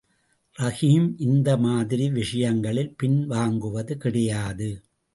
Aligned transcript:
ரஹீம் 0.59 1.13
இந்த 1.17 1.57
மாதிரி 1.57 2.09
விஷயங்களில் 2.09 2.95
பின்வாங்குவது 2.97 3.97
கிடையாது. 3.97 4.69